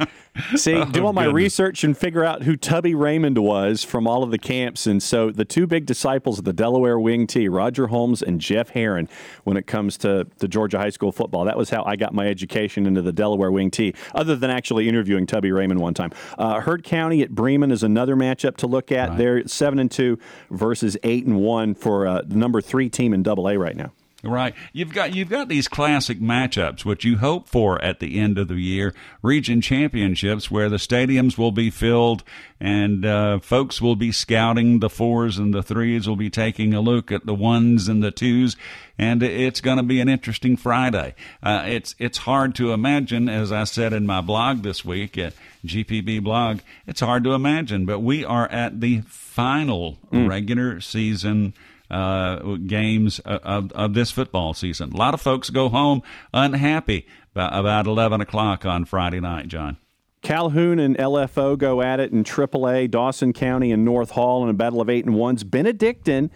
See, 0.56 0.74
oh, 0.76 0.84
do 0.84 1.06
all 1.06 1.12
my 1.12 1.24
research 1.24 1.84
and 1.84 1.96
figure 1.96 2.24
out 2.24 2.42
who 2.42 2.56
Tubby 2.56 2.94
Raymond 2.94 3.38
was 3.38 3.84
from 3.84 4.06
all 4.06 4.22
of 4.22 4.30
the 4.30 4.38
camps. 4.38 4.86
And 4.86 5.02
so 5.02 5.30
the 5.30 5.44
two 5.44 5.66
big 5.66 5.86
disciples 5.86 6.38
of 6.38 6.44
the 6.44 6.52
Delaware 6.52 6.98
Wing 6.98 7.26
T, 7.26 7.48
Roger 7.48 7.88
Holmes 7.88 8.22
and 8.22 8.40
Jeff 8.40 8.70
Herron, 8.70 9.08
when 9.44 9.56
it 9.56 9.66
comes 9.66 9.96
to 9.98 10.26
the 10.38 10.48
Georgia 10.48 10.78
high 10.78 10.90
school 10.90 11.12
football. 11.12 11.44
That 11.44 11.56
was 11.56 11.70
how 11.70 11.84
I 11.84 11.96
got 11.96 12.14
my 12.14 12.26
education 12.26 12.86
into 12.86 13.02
the 13.02 13.12
Delaware 13.12 13.50
Wing 13.50 13.70
T, 13.70 13.94
other 14.14 14.36
than 14.36 14.50
actually 14.50 14.88
interviewing 14.88 15.26
Tubby 15.26 15.52
Raymond 15.52 15.80
one 15.80 15.94
time. 15.94 16.10
Uh, 16.38 16.60
Heard 16.60 16.84
County 16.84 17.22
at 17.22 17.30
Bremen 17.34 17.70
is 17.70 17.82
another 17.82 18.16
matchup 18.16 18.56
to 18.58 18.66
look 18.66 18.92
at. 18.92 19.10
Right. 19.10 19.18
They're 19.18 19.48
7 19.48 19.78
and 19.78 19.90
2 19.90 20.18
versus 20.50 20.96
8 21.02 21.26
and 21.26 21.40
1 21.40 21.74
for 21.74 22.06
uh, 22.06 22.22
the 22.22 22.36
number 22.36 22.60
three 22.60 22.88
team 22.88 23.12
in 23.12 23.22
Double 23.22 23.48
A 23.48 23.58
right 23.58 23.76
now. 23.76 23.92
Right. 24.22 24.54
You've 24.72 24.92
got 24.92 25.14
you've 25.14 25.30
got 25.30 25.48
these 25.48 25.66
classic 25.66 26.20
matchups 26.20 26.84
which 26.84 27.04
you 27.04 27.18
hope 27.18 27.48
for 27.48 27.82
at 27.82 28.00
the 28.00 28.18
end 28.18 28.36
of 28.36 28.48
the 28.48 28.56
year, 28.56 28.94
region 29.22 29.62
championships 29.62 30.50
where 30.50 30.68
the 30.68 30.76
stadiums 30.76 31.38
will 31.38 31.52
be 31.52 31.70
filled 31.70 32.22
and 32.60 33.06
uh, 33.06 33.38
folks 33.38 33.80
will 33.80 33.96
be 33.96 34.12
scouting 34.12 34.80
the 34.80 34.90
fours 34.90 35.38
and 35.38 35.54
the 35.54 35.62
threes 35.62 36.06
will 36.06 36.16
be 36.16 36.28
taking 36.28 36.74
a 36.74 36.82
look 36.82 37.10
at 37.10 37.24
the 37.24 37.34
ones 37.34 37.88
and 37.88 38.02
the 38.02 38.10
twos 38.10 38.56
and 38.98 39.22
it's 39.22 39.62
going 39.62 39.78
to 39.78 39.82
be 39.82 39.98
an 40.00 40.10
interesting 40.10 40.58
Friday. 40.58 41.14
Uh, 41.42 41.64
it's 41.66 41.94
it's 41.98 42.18
hard 42.18 42.54
to 42.56 42.74
imagine 42.74 43.30
as 43.30 43.50
I 43.50 43.64
said 43.64 43.94
in 43.94 44.04
my 44.04 44.20
blog 44.20 44.62
this 44.62 44.84
week 44.84 45.16
at 45.16 45.32
GPB 45.64 46.22
blog, 46.22 46.60
it's 46.86 47.00
hard 47.00 47.24
to 47.24 47.32
imagine, 47.32 47.86
but 47.86 48.00
we 48.00 48.22
are 48.24 48.48
at 48.48 48.80
the 48.80 49.00
final 49.06 49.98
mm. 50.12 50.28
regular 50.28 50.82
season 50.82 51.54
uh, 51.90 52.56
games 52.66 53.18
of, 53.20 53.72
of 53.72 53.94
this 53.94 54.10
football 54.10 54.54
season. 54.54 54.92
A 54.92 54.96
lot 54.96 55.14
of 55.14 55.20
folks 55.20 55.50
go 55.50 55.68
home 55.68 56.02
unhappy, 56.32 57.06
about, 57.34 57.58
about 57.58 57.86
11 57.86 58.20
o'clock 58.20 58.64
on 58.64 58.84
Friday 58.84 59.20
night, 59.20 59.48
Jon. 59.48 59.76
Calhoun 60.22 60.78
and 60.78 60.98
LFO 60.98 61.56
go 61.56 61.80
at 61.80 61.98
it 61.98 62.12
in 62.12 62.24
AAA, 62.24 62.90
Dawson 62.90 63.32
County 63.32 63.72
and 63.72 63.84
North 63.84 64.10
Hall 64.10 64.42
in 64.44 64.50
a 64.50 64.54
battle 64.54 64.80
of 64.80 64.90
eight 64.90 65.06
and 65.06 65.14
ones. 65.14 65.44
Benedictine 65.44 66.30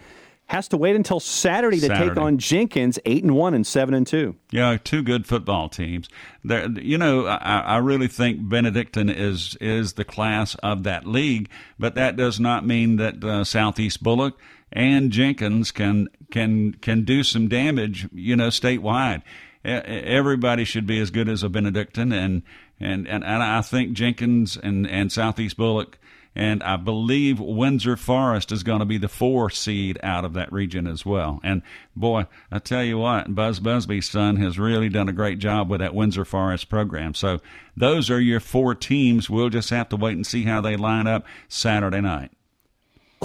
has 0.47 0.67
to 0.67 0.77
wait 0.77 0.95
until 0.95 1.19
Saturday 1.19 1.79
to 1.79 1.87
Saturday. 1.87 2.09
take 2.09 2.17
on 2.17 2.37
Jenkins, 2.37 2.99
eight 3.05 3.23
and 3.23 3.35
one 3.35 3.53
and 3.53 3.65
seven 3.65 3.93
and 3.93 4.05
two. 4.05 4.35
Yeah, 4.51 4.77
two 4.83 5.01
good 5.01 5.25
football 5.25 5.69
teams. 5.69 6.07
There, 6.43 6.69
you 6.71 6.97
know, 6.97 7.25
I, 7.25 7.59
I 7.61 7.77
really 7.77 8.07
think 8.07 8.47
Benedictine 8.47 9.09
is 9.09 9.57
is 9.59 9.93
the 9.93 10.05
class 10.05 10.55
of 10.55 10.83
that 10.83 11.07
league, 11.07 11.49
but 11.79 11.95
that 11.95 12.15
does 12.15 12.39
not 12.39 12.65
mean 12.65 12.97
that 12.97 13.23
uh, 13.23 13.43
Southeast 13.43 14.03
Bulloch 14.03 14.39
and 14.71 15.11
Jenkins 15.11 15.71
can 15.71 16.09
can 16.31 16.73
can 16.73 17.03
do 17.03 17.23
some 17.23 17.47
damage. 17.47 18.07
You 18.13 18.35
know, 18.35 18.49
statewide. 18.49 19.21
Everybody 19.63 20.63
should 20.63 20.85
be 20.85 20.99
as 20.99 21.09
good 21.09 21.27
as 21.27 21.41
a 21.41 21.49
Benedictine, 21.49 22.11
and 22.11 22.43
and 22.79 23.07
and, 23.07 23.23
and 23.23 23.43
I 23.43 23.61
think 23.61 23.93
Jenkins 23.93 24.57
and 24.57 24.87
and 24.87 25.11
Southeast 25.11 25.57
Bulloch. 25.57 25.97
And 26.37 26.61
I 26.63 26.75
believe 26.75 27.39
Windsor 27.39 27.95
Forest 27.95 28.51
is 28.51 28.63
going 28.63 28.79
to 28.79 28.85
be 28.85 28.97
the 28.97 29.07
four 29.07 29.49
seed 29.49 29.97
out 30.03 30.25
of 30.25 30.33
that 30.33 30.51
region 30.51 30.85
as 30.85 31.05
well. 31.05 31.39
And 31.45 31.61
boy, 31.95 32.27
I 32.51 32.59
tell 32.59 32.83
you 32.83 32.97
what, 32.97 33.33
Buzz 33.33 33.61
Busby's 33.61 34.09
son 34.09 34.35
has 34.35 34.59
really 34.59 34.89
done 34.89 35.07
a 35.07 35.13
great 35.13 35.39
job 35.39 35.69
with 35.69 35.79
that 35.79 35.95
Windsor 35.95 36.25
Forest 36.25 36.67
program. 36.67 37.13
So 37.13 37.39
those 37.77 38.09
are 38.09 38.19
your 38.19 38.41
four 38.41 38.75
teams. 38.75 39.29
We'll 39.29 39.47
just 39.47 39.69
have 39.69 39.87
to 39.89 39.95
wait 39.95 40.17
and 40.17 40.27
see 40.27 40.43
how 40.43 40.59
they 40.59 40.75
line 40.75 41.07
up 41.07 41.25
Saturday 41.47 42.01
night. 42.01 42.31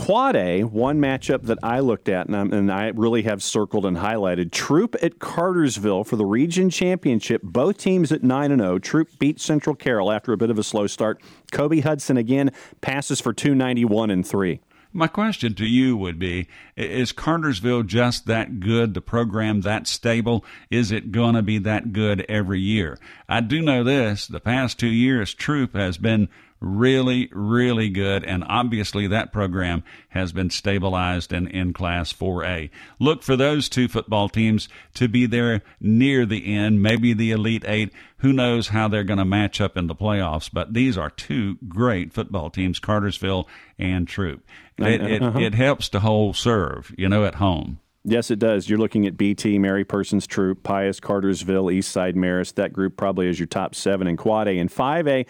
Quad 0.00 0.34
A, 0.34 0.64
one 0.64 0.98
matchup 0.98 1.42
that 1.42 1.58
I 1.62 1.80
looked 1.80 2.08
at 2.08 2.26
and, 2.26 2.54
and 2.54 2.72
I 2.72 2.86
really 2.86 3.24
have 3.24 3.42
circled 3.42 3.84
and 3.84 3.98
highlighted. 3.98 4.50
Troup 4.50 4.96
at 5.02 5.18
Cartersville 5.18 6.04
for 6.04 6.16
the 6.16 6.24
region 6.24 6.70
championship. 6.70 7.42
Both 7.42 7.76
teams 7.76 8.10
at 8.10 8.22
9 8.22 8.50
and 8.50 8.62
0. 8.62 8.78
Troup 8.78 9.10
beat 9.18 9.38
Central 9.38 9.76
Carroll 9.76 10.10
after 10.10 10.32
a 10.32 10.38
bit 10.38 10.48
of 10.48 10.58
a 10.58 10.62
slow 10.62 10.86
start. 10.86 11.20
Kobe 11.52 11.80
Hudson 11.80 12.16
again 12.16 12.50
passes 12.80 13.20
for 13.20 13.34
291 13.34 14.10
and 14.10 14.26
3. 14.26 14.60
My 14.90 15.06
question 15.06 15.54
to 15.54 15.66
you 15.66 15.98
would 15.98 16.18
be 16.18 16.48
Is 16.78 17.12
Cartersville 17.12 17.82
just 17.82 18.24
that 18.24 18.58
good? 18.58 18.94
The 18.94 19.02
program 19.02 19.60
that 19.60 19.86
stable? 19.86 20.46
Is 20.70 20.90
it 20.90 21.12
going 21.12 21.34
to 21.34 21.42
be 21.42 21.58
that 21.58 21.92
good 21.92 22.24
every 22.26 22.60
year? 22.60 22.98
I 23.28 23.42
do 23.42 23.60
know 23.60 23.84
this 23.84 24.26
the 24.26 24.40
past 24.40 24.78
two 24.78 24.88
years, 24.88 25.34
Troup 25.34 25.74
has 25.74 25.98
been 25.98 26.30
really, 26.60 27.28
really 27.32 27.88
good, 27.88 28.24
and 28.24 28.44
obviously 28.46 29.06
that 29.06 29.32
program 29.32 29.82
has 30.10 30.32
been 30.32 30.50
stabilized 30.50 31.32
in, 31.32 31.46
in 31.48 31.72
Class 31.72 32.12
4A. 32.12 32.70
Look 32.98 33.22
for 33.22 33.36
those 33.36 33.68
two 33.68 33.88
football 33.88 34.28
teams 34.28 34.68
to 34.94 35.08
be 35.08 35.26
there 35.26 35.62
near 35.80 36.26
the 36.26 36.54
end, 36.54 36.82
maybe 36.82 37.12
the 37.12 37.32
Elite 37.32 37.64
Eight. 37.66 37.92
Who 38.18 38.32
knows 38.32 38.68
how 38.68 38.88
they're 38.88 39.04
going 39.04 39.18
to 39.18 39.24
match 39.24 39.60
up 39.60 39.76
in 39.76 39.86
the 39.86 39.94
playoffs, 39.94 40.50
but 40.52 40.74
these 40.74 40.98
are 40.98 41.10
two 41.10 41.56
great 41.68 42.12
football 42.12 42.50
teams, 42.50 42.78
Cartersville 42.78 43.48
and 43.78 44.06
Troup. 44.06 44.44
It, 44.76 45.00
it, 45.00 45.22
uh-huh. 45.22 45.38
it 45.38 45.54
helps 45.54 45.88
to 45.90 46.00
hold 46.00 46.36
serve, 46.36 46.94
you 46.96 47.08
know, 47.08 47.24
at 47.24 47.36
home. 47.36 47.80
Yes, 48.02 48.30
it 48.30 48.38
does. 48.38 48.68
You're 48.68 48.78
looking 48.78 49.06
at 49.06 49.18
BT, 49.18 49.58
Mary 49.58 49.84
Persons 49.84 50.26
Troup, 50.26 50.62
Pius, 50.62 51.00
Cartersville, 51.00 51.66
Eastside, 51.66 52.14
Marist. 52.14 52.54
That 52.54 52.72
group 52.72 52.96
probably 52.96 53.28
is 53.28 53.38
your 53.38 53.46
top 53.46 53.74
seven 53.74 54.06
in 54.06 54.16
Quad 54.16 54.48
A. 54.48 54.58
And 54.58 54.70
5A, 54.70 55.26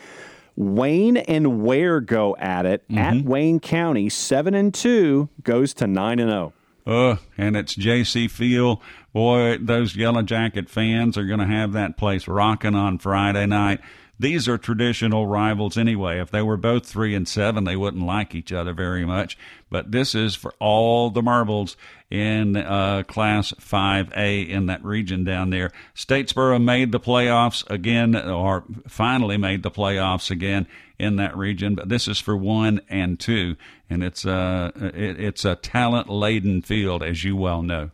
Wayne 0.61 1.17
and 1.17 1.63
Ware 1.63 2.03
go 2.03 2.37
at 2.37 2.67
it 2.67 2.85
at 2.95 3.25
Wayne 3.25 3.61
County. 3.61 4.11
Seven 4.11 4.53
and 4.53 4.75
two 4.75 5.31
goes 5.43 5.73
to 5.75 5.87
nine 5.87 6.19
and 6.19 6.31
oh. 6.31 6.53
zero. 6.85 7.13
Uh, 7.13 7.17
and 7.39 7.57
it's 7.57 7.75
J.C. 7.75 8.29
Field. 8.29 8.79
Boy, 9.13 9.59
those 9.59 9.97
Yellow 9.97 10.23
Jacket 10.23 10.71
fans 10.71 11.19
are 11.19 11.25
going 11.25 11.41
to 11.41 11.47
have 11.47 11.73
that 11.73 11.97
place 11.97 12.29
rocking 12.29 12.75
on 12.75 12.99
Friday 12.99 13.47
night. 13.47 13.81
These 14.21 14.49
are 14.49 14.59
traditional 14.59 15.27
rivals 15.27 15.79
anyway. 15.79 16.21
If 16.21 16.31
they 16.31 16.43
were 16.43 16.59
both 16.59 16.85
three 16.85 17.15
and 17.15 17.27
seven, 17.27 17.65
they 17.65 17.75
wouldn't 17.75 18.05
like 18.05 18.35
each 18.35 18.53
other 18.53 18.75
very 18.75 19.07
much. 19.07 19.39
But 19.71 19.93
this 19.93 20.15
is 20.15 20.35
for 20.35 20.53
all 20.61 21.09
the 21.09 21.23
marbles 21.23 21.75
in 22.11 22.55
uh, 22.55 23.05
Class 23.09 23.53
5A 23.53 24.47
in 24.47 24.67
that 24.67 24.85
region 24.85 25.25
down 25.25 25.49
there. 25.49 25.73
Statesboro 25.97 26.63
made 26.63 26.93
the 26.93 27.01
playoffs 27.01 27.69
again, 27.71 28.15
or 28.15 28.65
finally 28.87 29.39
made 29.39 29.63
the 29.63 29.71
playoffs 29.71 30.31
again 30.31 30.69
in 30.99 31.17
that 31.17 31.35
region. 31.35 31.75
But 31.75 31.89
this 31.89 32.07
is 32.07 32.19
for 32.21 32.37
one 32.37 32.83
and 32.91 33.19
two, 33.19 33.57
and 33.89 34.05
it's 34.05 34.27
uh, 34.27 34.71
it, 34.77 35.19
it's 35.19 35.47
a 35.47 35.57
talent 35.57 36.11
laden 36.11 36.61
field, 36.61 37.03
as 37.03 37.25
you 37.25 37.37
well 37.37 37.63
know. 37.63 37.91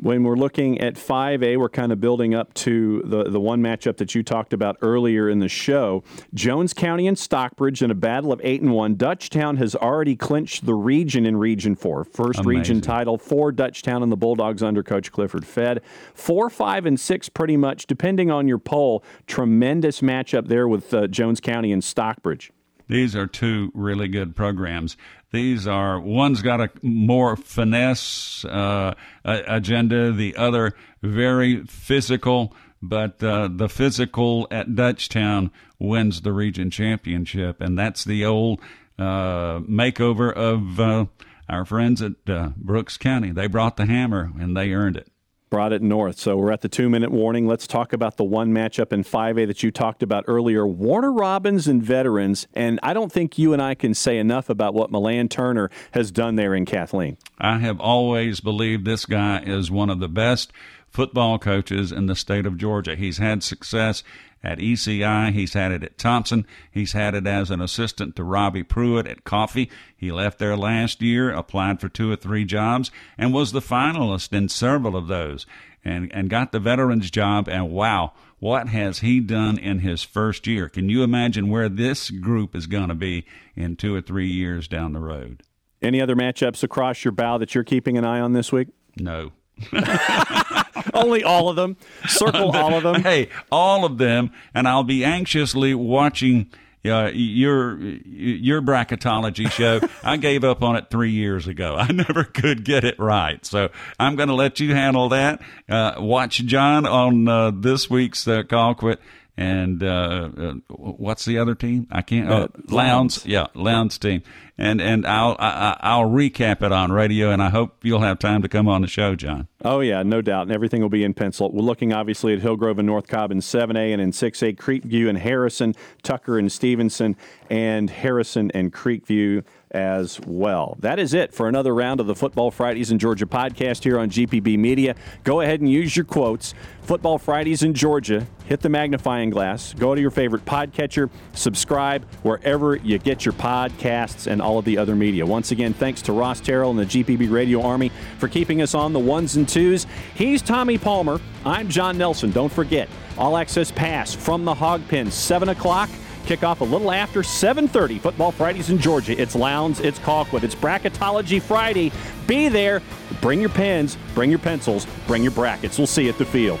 When 0.00 0.22
we're 0.22 0.36
looking 0.36 0.80
at 0.80 0.94
5A, 0.94 1.56
we're 1.58 1.68
kind 1.68 1.90
of 1.90 2.00
building 2.00 2.34
up 2.34 2.54
to 2.54 3.02
the, 3.04 3.24
the 3.24 3.40
one 3.40 3.60
matchup 3.60 3.96
that 3.96 4.14
you 4.14 4.22
talked 4.22 4.52
about 4.52 4.76
earlier 4.80 5.28
in 5.28 5.40
the 5.40 5.48
show. 5.48 6.04
Jones 6.34 6.72
County 6.72 7.08
and 7.08 7.18
Stockbridge 7.18 7.82
in 7.82 7.90
a 7.90 7.94
battle 7.94 8.32
of 8.32 8.40
8 8.44 8.62
and 8.62 8.72
1. 8.72 8.96
Dutchtown 8.96 9.58
has 9.58 9.74
already 9.74 10.14
clinched 10.14 10.66
the 10.66 10.74
region 10.74 11.26
in 11.26 11.36
Region 11.36 11.74
4. 11.74 12.04
First 12.04 12.44
region 12.44 12.80
title 12.80 13.18
for 13.18 13.52
Dutchtown 13.52 14.02
and 14.02 14.12
the 14.12 14.16
Bulldogs 14.16 14.62
under 14.62 14.82
Coach 14.82 15.10
Clifford 15.10 15.44
Fed. 15.44 15.82
4, 16.14 16.48
5, 16.48 16.86
and 16.86 17.00
6, 17.00 17.28
pretty 17.30 17.56
much, 17.56 17.86
depending 17.86 18.30
on 18.30 18.46
your 18.46 18.58
poll. 18.58 19.02
Tremendous 19.26 20.00
matchup 20.00 20.46
there 20.46 20.68
with 20.68 20.94
uh, 20.94 21.08
Jones 21.08 21.40
County 21.40 21.72
and 21.72 21.82
Stockbridge. 21.82 22.52
These 22.88 23.14
are 23.14 23.26
two 23.26 23.70
really 23.74 24.08
good 24.08 24.34
programs. 24.34 24.96
These 25.30 25.66
are 25.66 26.00
one's 26.00 26.42
got 26.42 26.60
a 26.60 26.70
more 26.82 27.36
finesse 27.36 28.44
uh, 28.46 28.94
agenda, 29.24 30.10
the 30.12 30.36
other 30.36 30.72
very 31.02 31.64
physical. 31.64 32.54
But 32.80 33.22
uh, 33.22 33.48
the 33.50 33.68
physical 33.68 34.46
at 34.50 34.68
Dutchtown 34.68 35.50
wins 35.78 36.20
the 36.20 36.32
region 36.32 36.70
championship, 36.70 37.60
and 37.60 37.76
that's 37.76 38.04
the 38.04 38.24
old 38.24 38.60
uh, 38.98 39.58
makeover 39.60 40.32
of 40.32 40.78
uh, 40.78 41.06
our 41.48 41.64
friends 41.64 42.00
at 42.00 42.12
uh, 42.28 42.50
Brooks 42.56 42.96
County. 42.96 43.32
They 43.32 43.48
brought 43.48 43.76
the 43.76 43.86
hammer, 43.86 44.30
and 44.38 44.56
they 44.56 44.72
earned 44.72 44.96
it. 44.96 45.08
Brought 45.50 45.72
it 45.72 45.80
north. 45.80 46.18
So 46.18 46.36
we're 46.36 46.52
at 46.52 46.60
the 46.60 46.68
two 46.68 46.88
minute 46.90 47.10
warning. 47.10 47.46
Let's 47.46 47.66
talk 47.66 47.92
about 47.92 48.16
the 48.16 48.24
one 48.24 48.52
matchup 48.52 48.92
in 48.92 49.02
5A 49.02 49.46
that 49.46 49.62
you 49.62 49.70
talked 49.70 50.02
about 50.02 50.24
earlier 50.26 50.66
Warner 50.66 51.12
Robins 51.12 51.66
and 51.66 51.82
Veterans. 51.82 52.46
And 52.54 52.78
I 52.82 52.92
don't 52.92 53.10
think 53.10 53.38
you 53.38 53.52
and 53.52 53.62
I 53.62 53.74
can 53.74 53.94
say 53.94 54.18
enough 54.18 54.50
about 54.50 54.74
what 54.74 54.90
Milan 54.90 55.28
Turner 55.28 55.70
has 55.92 56.10
done 56.10 56.36
there 56.36 56.54
in 56.54 56.66
Kathleen. 56.66 57.16
I 57.38 57.58
have 57.58 57.80
always 57.80 58.40
believed 58.40 58.84
this 58.84 59.06
guy 59.06 59.40
is 59.40 59.70
one 59.70 59.88
of 59.88 60.00
the 60.00 60.08
best 60.08 60.52
football 60.90 61.38
coaches 61.38 61.92
in 61.92 62.06
the 62.06 62.16
state 62.16 62.46
of 62.46 62.58
Georgia. 62.58 62.96
He's 62.96 63.18
had 63.18 63.42
success 63.42 64.02
at 64.42 64.58
ECI. 64.58 65.32
He's 65.32 65.54
had 65.54 65.72
it 65.72 65.82
at 65.82 65.98
Thompson. 65.98 66.46
He's 66.70 66.92
had 66.92 67.14
it 67.14 67.26
as 67.26 67.50
an 67.50 67.60
assistant 67.60 68.16
to 68.16 68.24
Robbie 68.24 68.62
Pruitt 68.62 69.06
at 69.06 69.24
Coffee. 69.24 69.70
He 69.96 70.12
left 70.12 70.38
there 70.38 70.56
last 70.56 71.02
year, 71.02 71.30
applied 71.30 71.80
for 71.80 71.88
two 71.88 72.10
or 72.10 72.16
three 72.16 72.44
jobs, 72.44 72.90
and 73.16 73.34
was 73.34 73.52
the 73.52 73.60
finalist 73.60 74.32
in 74.32 74.48
several 74.48 74.96
of 74.96 75.08
those, 75.08 75.46
and 75.84 76.10
and 76.14 76.30
got 76.30 76.52
the 76.52 76.60
veterans 76.60 77.10
job. 77.10 77.48
And 77.48 77.70
wow, 77.70 78.12
what 78.38 78.68
has 78.68 79.00
he 79.00 79.20
done 79.20 79.58
in 79.58 79.80
his 79.80 80.02
first 80.02 80.46
year? 80.46 80.68
Can 80.68 80.88
you 80.88 81.02
imagine 81.02 81.48
where 81.48 81.68
this 81.68 82.10
group 82.10 82.54
is 82.54 82.66
going 82.66 82.88
to 82.88 82.94
be 82.94 83.26
in 83.56 83.76
two 83.76 83.94
or 83.94 84.00
three 84.00 84.28
years 84.28 84.68
down 84.68 84.92
the 84.92 85.00
road? 85.00 85.42
Any 85.80 86.00
other 86.00 86.16
matchups 86.16 86.62
across 86.62 87.04
your 87.04 87.12
bow 87.12 87.38
that 87.38 87.54
you're 87.54 87.64
keeping 87.64 87.96
an 87.96 88.04
eye 88.04 88.20
on 88.20 88.32
this 88.32 88.50
week? 88.52 88.68
No. 88.96 89.32
Only 90.94 91.24
all 91.24 91.48
of 91.48 91.56
them. 91.56 91.76
Circle 92.06 92.50
all 92.50 92.74
of 92.74 92.82
them. 92.82 93.02
Hey, 93.02 93.28
all 93.50 93.84
of 93.84 93.98
them, 93.98 94.30
and 94.54 94.68
I'll 94.68 94.84
be 94.84 95.04
anxiously 95.04 95.74
watching 95.74 96.50
uh, 96.84 97.10
your 97.12 97.78
your 97.78 98.62
bracketology 98.62 99.50
show. 99.50 99.80
I 100.02 100.16
gave 100.16 100.44
up 100.44 100.62
on 100.62 100.76
it 100.76 100.90
three 100.90 101.10
years 101.10 101.46
ago. 101.46 101.76
I 101.76 101.90
never 101.92 102.24
could 102.24 102.64
get 102.64 102.84
it 102.84 102.98
right, 102.98 103.44
so 103.44 103.68
I'm 103.98 104.16
going 104.16 104.28
to 104.28 104.34
let 104.34 104.60
you 104.60 104.74
handle 104.74 105.08
that. 105.10 105.40
Uh, 105.68 105.94
watch 105.98 106.38
Jon 106.38 106.86
on 106.86 107.28
uh, 107.28 107.50
this 107.54 107.90
week's 107.90 108.26
uh, 108.26 108.42
Colquitt. 108.42 108.98
And 109.40 109.84
uh, 109.84 110.30
uh, 110.36 110.52
what's 110.68 111.24
the 111.24 111.38
other 111.38 111.54
team? 111.54 111.86
I 111.92 112.02
can't. 112.02 112.28
Uh, 112.28 112.48
Lowndes, 112.66 113.24
yeah, 113.24 113.46
Lowndes 113.54 113.96
team. 113.96 114.24
And 114.60 114.80
and 114.80 115.06
I'll 115.06 115.36
I, 115.38 115.48
I- 115.48 115.76
I'll 115.80 116.10
recap 116.10 116.60
it 116.62 116.72
on 116.72 116.90
radio, 116.90 117.30
and 117.30 117.40
I 117.40 117.48
hope 117.50 117.76
you'll 117.84 118.00
have 118.00 118.18
time 118.18 118.42
to 118.42 118.48
come 118.48 118.66
on 118.66 118.80
the 118.82 118.88
show, 118.88 119.14
Jon. 119.14 119.46
Oh, 119.64 119.78
yeah, 119.78 120.02
no 120.02 120.20
doubt. 120.22 120.42
And 120.42 120.52
everything 120.52 120.82
will 120.82 120.88
be 120.88 121.04
in 121.04 121.14
pencil. 121.14 121.52
We're 121.52 121.62
looking 121.62 121.92
obviously 121.92 122.32
at 122.32 122.40
Hillgrove 122.40 122.80
and 122.80 122.86
North 122.86 123.06
Cobb 123.06 123.30
in 123.30 123.38
7A 123.38 123.92
and 123.92 124.02
in 124.02 124.10
6A, 124.10 124.56
Creekview 124.56 125.08
and 125.08 125.18
Harrison, 125.18 125.76
Tucker 126.02 126.36
and 126.36 126.50
Stephenson, 126.50 127.16
and 127.48 127.90
Harrison 127.90 128.50
and 128.52 128.72
Creekview 128.72 129.44
as 129.70 130.20
well. 130.26 130.76
That 130.80 130.98
is 130.98 131.14
it 131.14 131.34
for 131.34 131.48
another 131.48 131.74
round 131.74 132.00
of 132.00 132.06
the 132.06 132.14
Football 132.14 132.50
Fridays 132.50 132.90
in 132.90 132.98
Georgia 132.98 133.26
podcast 133.26 133.84
here 133.84 133.98
on 133.98 134.10
GPB 134.10 134.58
Media. 134.58 134.94
Go 135.24 135.40
ahead 135.40 135.60
and 135.60 135.70
use 135.70 135.96
your 135.96 136.04
quotes. 136.04 136.54
Football 136.82 137.18
Fridays 137.18 137.62
in 137.62 137.74
Georgia. 137.74 138.26
Hit 138.46 138.60
the 138.60 138.70
magnifying 138.70 139.28
glass. 139.28 139.74
Go 139.74 139.94
to 139.94 140.00
your 140.00 140.10
favorite 140.10 140.46
podcatcher. 140.46 141.10
Subscribe 141.34 142.04
wherever 142.22 142.76
you 142.76 142.98
get 142.98 143.26
your 143.26 143.34
podcasts 143.34 144.26
and 144.26 144.40
all 144.40 144.58
of 144.58 144.64
the 144.64 144.78
other 144.78 144.96
media. 144.96 145.26
Once 145.26 145.50
again, 145.50 145.74
thanks 145.74 146.00
to 146.02 146.12
Ross 146.12 146.40
Terrell 146.40 146.70
and 146.70 146.78
the 146.78 146.86
GPB 146.86 147.30
Radio 147.30 147.60
Army 147.62 147.90
for 148.18 148.28
keeping 148.28 148.62
us 148.62 148.74
on 148.74 148.94
the 148.94 148.98
ones 148.98 149.36
and 149.36 149.46
twos. 149.46 149.86
He's 150.14 150.40
Tommy 150.40 150.78
Palmer. 150.78 151.20
I'm 151.44 151.68
Jon 151.68 151.98
Nelson. 151.98 152.30
Don't 152.30 152.52
forget, 152.52 152.88
All 153.18 153.36
Access 153.36 153.70
Pass 153.70 154.14
from 154.14 154.46
the 154.46 154.54
Hog 154.54 154.86
Pen, 154.88 155.10
7 155.10 155.50
o'clock. 155.50 155.90
Kickoff 156.28 156.60
a 156.60 156.64
little 156.64 156.92
after 156.92 157.22
7:30. 157.22 157.98
Football 157.98 158.32
Fridays 158.32 158.68
in 158.68 158.78
Georgia. 158.78 159.18
It's 159.18 159.34
Lowndes, 159.34 159.80
it's 159.80 159.98
Colquitt, 159.98 160.42
it's 160.42 160.54
Bracketology 160.54 161.40
Friday. 161.40 161.90
Be 162.26 162.50
there. 162.50 162.82
Bring 163.22 163.40
your 163.40 163.48
pens, 163.48 163.96
bring 164.14 164.28
your 164.28 164.38
pencils, 164.38 164.86
bring 165.06 165.22
your 165.22 165.32
brackets. 165.32 165.78
We'll 165.78 165.86
see 165.86 166.02
you 166.02 166.10
at 166.10 166.18
the 166.18 166.26
field. 166.26 166.60